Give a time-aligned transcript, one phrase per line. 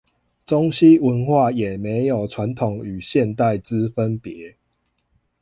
[0.47, 4.55] 中西文化也沒有傳統與現代之分別